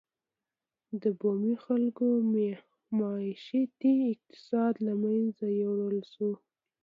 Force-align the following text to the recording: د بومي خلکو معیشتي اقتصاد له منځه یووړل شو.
د 1.01 1.03
بومي 1.19 1.55
خلکو 1.65 2.07
معیشتي 2.97 3.93
اقتصاد 4.13 4.73
له 4.85 4.93
منځه 5.03 5.45
یووړل 5.61 6.03
شو. 6.13 6.31